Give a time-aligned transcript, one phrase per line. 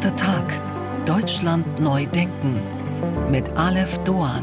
[0.00, 0.60] Achter Tag.
[1.04, 2.58] Deutschland neu denken.
[3.30, 4.42] Mit Aleph Doan.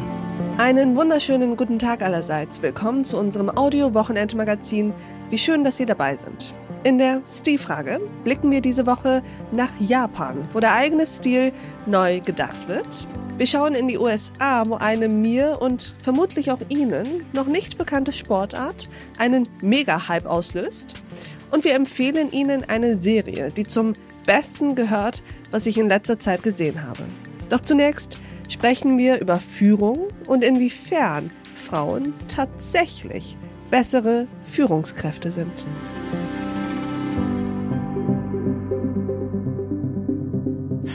[0.59, 2.61] Einen wunderschönen guten Tag allerseits.
[2.61, 4.93] Willkommen zu unserem Audio-Wochenendmagazin.
[5.31, 6.53] Wie schön, dass Sie dabei sind.
[6.83, 11.51] In der Stilfrage blicken wir diese Woche nach Japan, wo der eigene Stil
[11.87, 13.07] neu gedacht wird.
[13.39, 18.11] Wir schauen in die USA, wo eine mir und vermutlich auch Ihnen noch nicht bekannte
[18.11, 21.01] Sportart einen Mega-Hype auslöst.
[21.49, 23.93] Und wir empfehlen Ihnen eine Serie, die zum
[24.27, 27.03] Besten gehört, was ich in letzter Zeit gesehen habe.
[27.49, 33.37] Doch zunächst sprechen wir über Führung und inwiefern Frauen tatsächlich
[33.71, 35.65] bessere Führungskräfte sind.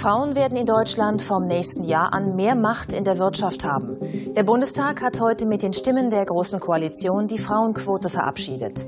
[0.02, 3.98] Frauen werden in Deutschland vom nächsten Jahr an mehr Macht in der Wirtschaft haben.
[4.34, 8.84] Der Bundestag hat heute mit den Stimmen der Großen Koalition die Frauenquote verabschiedet.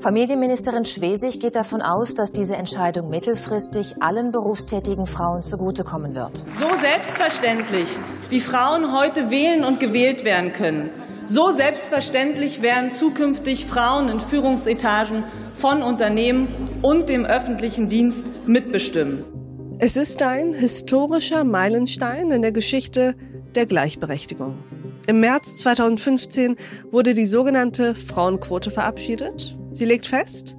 [0.00, 6.44] Familienministerin Schwesig geht davon aus, dass diese Entscheidung mittelfristig allen berufstätigen Frauen zugutekommen wird.
[6.58, 7.88] So selbstverständlich,
[8.28, 10.90] wie Frauen heute wählen und gewählt werden können,
[11.26, 15.24] so selbstverständlich werden zukünftig Frauen in Führungsetagen
[15.56, 19.39] von Unternehmen und dem öffentlichen Dienst mitbestimmen.
[19.82, 23.14] Es ist ein historischer Meilenstein in der Geschichte
[23.54, 24.58] der Gleichberechtigung.
[25.06, 26.56] Im März 2015
[26.90, 29.58] wurde die sogenannte Frauenquote verabschiedet.
[29.72, 30.54] Sie legt fest,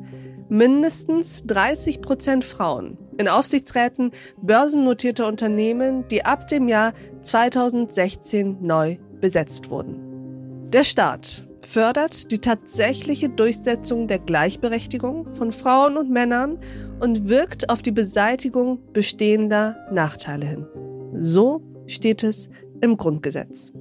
[0.50, 4.10] mindestens 30 Prozent Frauen in Aufsichtsräten
[4.42, 10.72] börsennotierter Unternehmen, die ab dem Jahr 2016 neu besetzt wurden.
[10.72, 16.60] Der Staat fördert die tatsächliche Durchsetzung der Gleichberechtigung von Frauen und Männern
[17.00, 20.68] und wirkt auf die Beseitigung bestehender Nachteile hin.
[21.20, 22.50] So steht es
[22.82, 23.72] im Grundgesetz.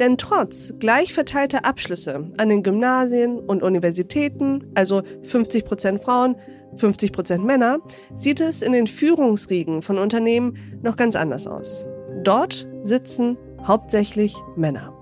[0.00, 6.36] Denn trotz gleich verteilter Abschlüsse an den Gymnasien und Universitäten, also 50 Prozent Frauen,
[6.74, 7.78] 50 Prozent Männer,
[8.14, 11.86] sieht es in den Führungsriegen von Unternehmen noch ganz anders aus.
[12.24, 14.95] Dort sitzen hauptsächlich Männer.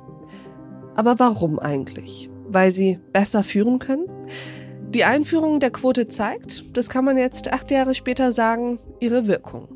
[0.95, 2.31] Aber warum eigentlich?
[2.47, 4.07] Weil sie besser führen können?
[4.91, 9.69] Die Einführung der Quote zeigt, das kann man jetzt acht Jahre später sagen, ihre Wirkung.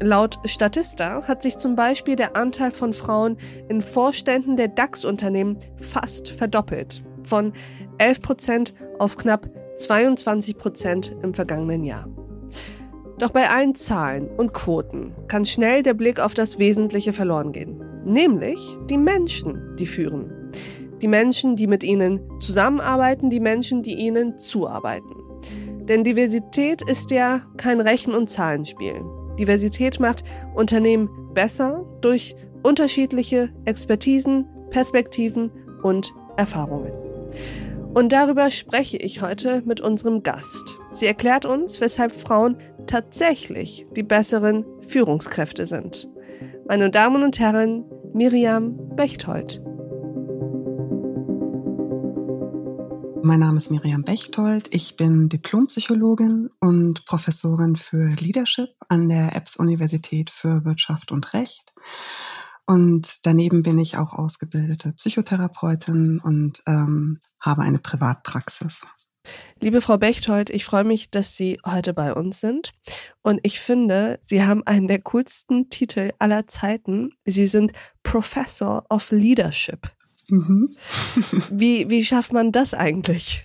[0.00, 3.36] Laut Statista hat sich zum Beispiel der Anteil von Frauen
[3.68, 7.02] in Vorständen der DAX-Unternehmen fast verdoppelt.
[7.22, 7.52] Von
[7.98, 12.08] 11 Prozent auf knapp 22 Prozent im vergangenen Jahr.
[13.18, 17.82] Doch bei allen Zahlen und Quoten kann schnell der Blick auf das Wesentliche verloren gehen.
[18.04, 18.58] Nämlich
[18.90, 20.35] die Menschen, die führen
[21.02, 25.14] die Menschen, die mit ihnen zusammenarbeiten, die Menschen, die ihnen zuarbeiten.
[25.88, 28.94] Denn Diversität ist ja kein Rechen- und Zahlenspiel.
[29.38, 30.24] Diversität macht
[30.54, 35.52] Unternehmen besser durch unterschiedliche Expertisen, Perspektiven
[35.82, 36.92] und Erfahrungen.
[37.94, 40.78] Und darüber spreche ich heute mit unserem Gast.
[40.90, 46.08] Sie erklärt uns, weshalb Frauen tatsächlich die besseren Führungskräfte sind.
[46.68, 49.62] Meine Damen und Herren, Miriam Bechthold.
[53.22, 54.68] Mein Name ist Miriam Bechtold.
[54.72, 61.72] Ich bin Diplompsychologin und Professorin für Leadership an der EBS-Universität für Wirtschaft und Recht.
[62.66, 68.82] Und daneben bin ich auch ausgebildete Psychotherapeutin und ähm, habe eine Privatpraxis.
[69.60, 72.72] Liebe Frau Bechtold, ich freue mich, dass Sie heute bei uns sind.
[73.22, 77.10] Und ich finde, Sie haben einen der coolsten Titel aller Zeiten.
[77.24, 77.72] Sie sind
[78.02, 79.90] Professor of Leadership.
[80.28, 80.76] Mhm.
[81.50, 83.44] wie, wie schafft man das eigentlich?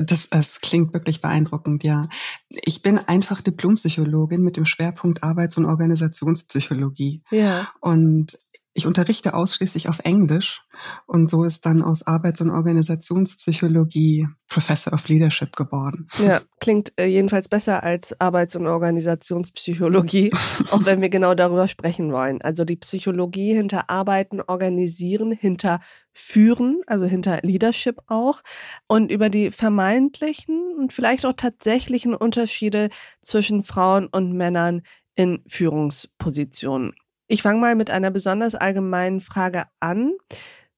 [0.00, 2.08] Das, das klingt wirklich beeindruckend, ja.
[2.48, 7.22] Ich bin einfach Diplompsychologin mit dem Schwerpunkt Arbeits- und Organisationspsychologie.
[7.30, 7.68] Ja.
[7.80, 8.38] Und
[8.76, 10.62] ich unterrichte ausschließlich auf Englisch
[11.06, 16.06] und so ist dann aus Arbeits- und Organisationspsychologie Professor of Leadership geworden.
[16.18, 20.30] Ja, klingt äh, jedenfalls besser als Arbeits- und Organisationspsychologie,
[20.70, 22.42] auch wenn wir genau darüber sprechen wollen.
[22.42, 25.80] Also die Psychologie hinter Arbeiten, Organisieren, hinter
[26.12, 28.42] Führen, also hinter Leadership auch
[28.88, 32.90] und über die vermeintlichen und vielleicht auch tatsächlichen Unterschiede
[33.22, 34.82] zwischen Frauen und Männern
[35.14, 36.92] in Führungspositionen.
[37.28, 40.12] Ich fange mal mit einer besonders allgemeinen Frage an.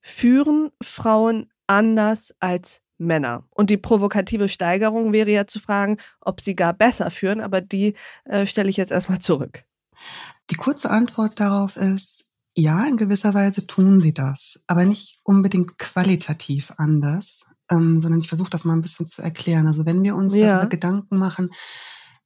[0.01, 3.45] Führen Frauen anders als Männer?
[3.51, 7.95] Und die provokative Steigerung wäre ja zu fragen, ob sie gar besser führen, aber die
[8.25, 9.65] äh, stelle ich jetzt erstmal zurück.
[10.51, 12.25] Die kurze Antwort darauf ist,
[12.57, 18.29] ja, in gewisser Weise tun sie das, aber nicht unbedingt qualitativ anders, ähm, sondern ich
[18.29, 19.67] versuche das mal ein bisschen zu erklären.
[19.67, 20.65] Also wenn wir uns ja.
[20.65, 21.51] Gedanken machen,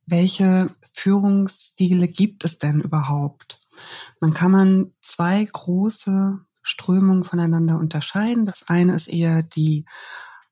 [0.07, 3.62] welche Führungsstile gibt es denn überhaupt?
[4.21, 8.47] Dann kann man zwei große Strömungen voneinander unterscheiden.
[8.47, 9.85] Das eine ist eher die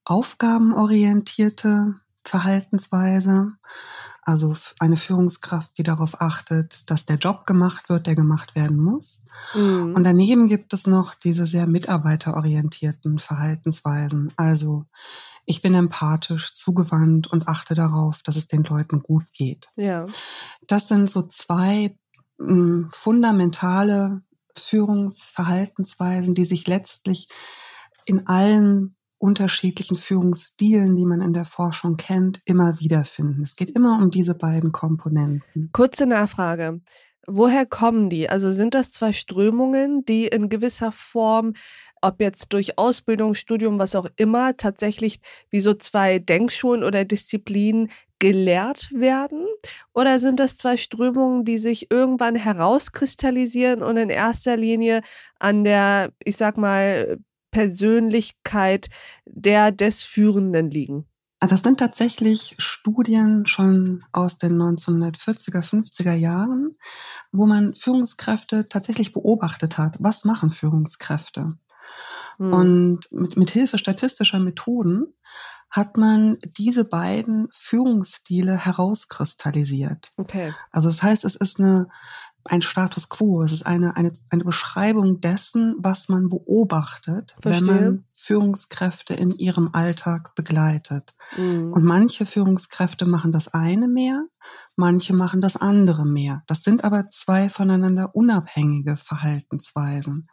[0.05, 1.95] aufgabenorientierte
[2.25, 3.53] Verhaltensweise.
[4.23, 9.25] Also eine Führungskraft, die darauf achtet, dass der Job gemacht wird, der gemacht werden muss.
[9.55, 9.95] Mhm.
[9.95, 14.33] Und daneben gibt es noch diese sehr mitarbeiterorientierten Verhaltensweisen.
[14.37, 14.85] Also
[15.47, 19.69] ich bin empathisch, zugewandt und achte darauf, dass es den Leuten gut geht.
[19.75, 20.07] Ja.
[20.67, 21.97] Das sind so zwei
[22.41, 24.23] mh, hm, fundamentale
[24.57, 27.29] Führungsverhaltensweisen, die sich letztlich
[28.07, 33.43] in allen unterschiedlichen Führungsstilen, die man in der Forschung kennt, immer wiederfinden.
[33.43, 35.69] Es geht immer um diese beiden Komponenten.
[35.73, 36.81] Kurze Nachfrage.
[37.27, 38.31] Woher kommen die?
[38.31, 41.53] Also sind das zwei Strömungen, die in gewisser Form,
[42.01, 45.21] ob jetzt durch Ausbildung, Studium, was auch immer, tatsächlich
[45.51, 49.47] wie so zwei Denkschulen oder Disziplinen gelehrt werden?
[49.93, 55.01] Oder sind das zwei Strömungen, die sich irgendwann herauskristallisieren und in erster Linie
[55.41, 57.19] an der, ich sag mal,
[57.51, 58.89] Persönlichkeit
[59.27, 61.07] der des Führenden liegen?
[61.41, 66.77] Also das sind tatsächlich Studien schon aus den 1940er, 50er Jahren,
[67.33, 69.97] wo man Führungskräfte tatsächlich beobachtet hat.
[69.99, 71.57] Was machen Führungskräfte?
[72.39, 72.53] Hm.
[72.53, 75.15] Und mit, mit Hilfe statistischer Methoden
[75.71, 80.11] hat man diese beiden Führungsstile herauskristallisiert.
[80.17, 80.53] Okay.
[80.73, 81.89] Also das heißt, es ist eine
[82.45, 83.43] ein Status quo.
[83.43, 87.69] Es ist eine, eine, eine Beschreibung dessen, was man beobachtet, Verstehe.
[87.69, 91.15] wenn man Führungskräfte in ihrem Alltag begleitet.
[91.37, 91.73] Mhm.
[91.73, 94.25] Und manche Führungskräfte machen das eine mehr,
[94.77, 96.43] manche machen das andere mehr.
[96.47, 100.29] Das sind aber zwei voneinander unabhängige Verhaltensweisen.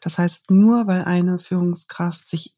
[0.00, 2.56] Das heißt, nur weil eine Führungskraft sich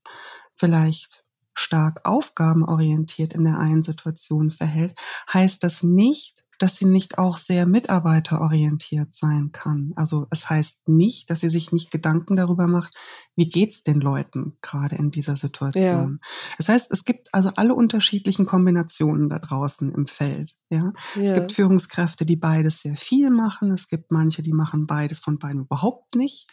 [0.55, 1.25] vielleicht
[1.55, 4.99] stark aufgabenorientiert in der einen Situation verhält,
[5.33, 9.93] heißt das nicht, dass sie nicht auch sehr mitarbeiterorientiert sein kann.
[9.97, 12.95] Also es heißt nicht, dass sie sich nicht Gedanken darüber macht,
[13.37, 16.21] wie geht's den Leuten gerade in dieser Situation.
[16.23, 16.55] Ja.
[16.59, 20.55] Das heißt, es gibt also alle unterschiedlichen Kombinationen da draußen im Feld.
[20.71, 20.93] Ja?
[21.15, 21.23] ja?
[21.23, 23.73] Es gibt Führungskräfte, die beides sehr viel machen.
[23.73, 26.51] Es gibt manche, die machen beides von beiden überhaupt nicht.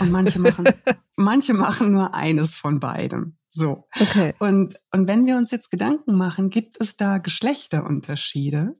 [0.00, 0.66] Und manche machen,
[1.16, 3.36] manche machen nur eines von beidem.
[3.48, 3.88] So.
[3.98, 4.34] Okay.
[4.38, 8.76] Und, und wenn wir uns jetzt Gedanken machen, gibt es da Geschlechterunterschiede?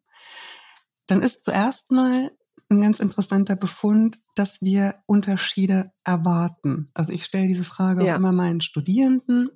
[1.08, 2.31] Dann ist zuerst mal
[2.70, 6.90] ein ganz interessanter Befund, dass wir Unterschiede erwarten.
[6.94, 8.12] Also ich stelle diese Frage ja.
[8.12, 9.50] auch immer meinen Studierenden.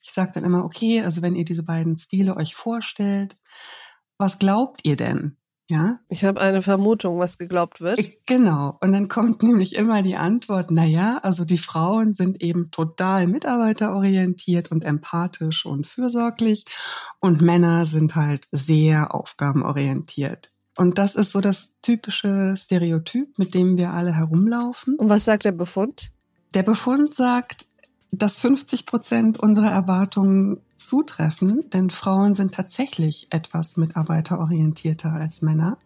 [0.00, 3.36] Ich sage dann immer, okay, also wenn ihr diese beiden Stile euch vorstellt,
[4.18, 5.36] was glaubt ihr denn?
[5.70, 6.00] Ja?
[6.08, 8.00] Ich habe eine Vermutung, was geglaubt wird.
[8.26, 8.76] Genau.
[8.80, 13.26] Und dann kommt nämlich immer die Antwort, na ja, also die Frauen sind eben total
[13.26, 16.64] mitarbeiterorientiert und empathisch und fürsorglich
[17.20, 20.50] und Männer sind halt sehr aufgabenorientiert.
[20.78, 24.94] Und das ist so das typische Stereotyp, mit dem wir alle herumlaufen.
[24.94, 26.12] Und was sagt der Befund?
[26.54, 27.66] Der Befund sagt,
[28.12, 35.78] dass 50 Prozent unserer Erwartungen zutreffen, denn Frauen sind tatsächlich etwas mitarbeiterorientierter als Männer.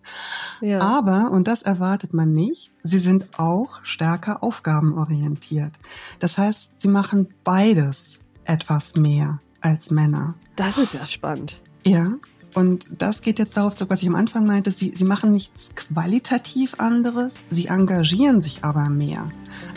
[0.60, 0.80] Ja.
[0.80, 5.72] Aber, und das erwartet man nicht, sie sind auch stärker aufgabenorientiert.
[6.18, 10.34] Das heißt, sie machen beides etwas mehr als Männer.
[10.54, 11.62] Das ist ja spannend.
[11.84, 12.12] Ja,
[12.54, 14.70] und das geht jetzt darauf zurück, was ich am Anfang meinte.
[14.70, 19.28] Sie, sie machen nichts qualitativ anderes, sie engagieren sich aber mehr.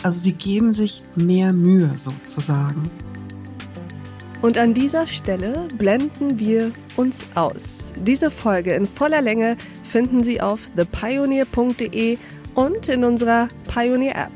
[0.02, 2.90] Also sie geben sich mehr Mühe sozusagen.
[4.42, 7.92] Und an dieser Stelle blenden wir uns aus.
[7.96, 12.18] Diese Folge in voller Länge finden Sie auf thepioneer.de
[12.54, 14.32] und in unserer Pioneer App.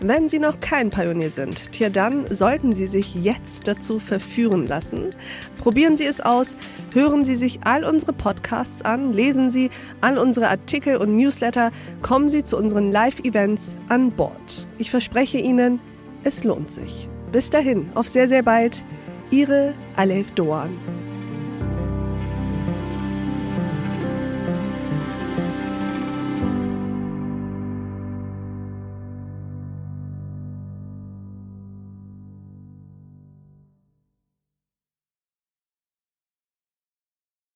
[0.00, 5.10] Wenn Sie noch kein Pionier sind, tja, dann sollten Sie sich jetzt dazu verführen lassen.
[5.58, 6.56] Probieren Sie es aus,
[6.94, 12.28] hören Sie sich all unsere Podcasts an, lesen Sie all unsere Artikel und Newsletter, kommen
[12.28, 14.68] Sie zu unseren Live-Events an Bord.
[14.78, 15.80] Ich verspreche Ihnen,
[16.22, 17.08] es lohnt sich.
[17.32, 18.84] Bis dahin, auf sehr, sehr bald.
[19.30, 20.70] Ihre Alef Doan.